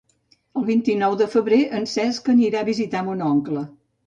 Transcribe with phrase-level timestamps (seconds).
[0.59, 3.65] El vint-i-nou de febrer en Cesc anirà a visitar mon oncle.